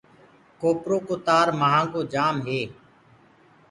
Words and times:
ڪوپرو 0.61 0.97
ڪو 1.07 1.15
تآر 1.27 1.47
مآهنگو 1.59 2.01
جآم 2.13 2.35
هي۔ 2.47 2.61